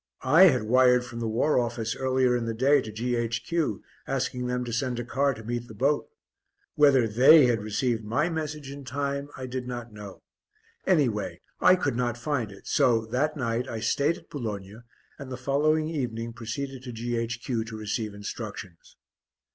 I 0.25 0.45
had 0.45 0.63
wired 0.63 1.05
from 1.05 1.19
the 1.19 1.27
War 1.27 1.59
Office 1.59 1.95
earlier 1.95 2.35
in 2.35 2.45
the 2.45 2.55
day 2.55 2.81
to 2.81 2.91
G.H.Q., 2.91 3.83
asking 4.07 4.47
them 4.47 4.65
to 4.65 4.73
send 4.73 4.97
a 4.99 5.05
car 5.05 5.35
to 5.35 5.43
meet 5.43 5.67
the 5.67 5.75
boat. 5.75 6.09
Whether 6.73 7.07
they 7.07 7.45
had 7.45 7.61
received 7.61 8.03
my 8.03 8.27
message 8.27 8.71
in 8.71 8.83
time 8.83 9.29
I 9.37 9.45
did 9.45 9.67
not 9.67 9.93
know 9.93 10.23
anyway 10.87 11.39
I 11.59 11.75
could 11.75 11.95
not 11.95 12.17
find 12.17 12.51
it, 12.51 12.65
so, 12.65 13.05
that 13.11 13.37
night, 13.37 13.69
I 13.69 13.79
stayed 13.79 14.17
at 14.17 14.31
Boulogne, 14.31 14.85
and 15.19 15.31
the 15.31 15.37
following 15.37 15.87
evening 15.87 16.33
proceeded 16.33 16.81
to 16.81 16.91
G.H.Q. 16.91 17.63
to 17.65 17.77
receive 17.77 18.15
instructions. 18.15 18.97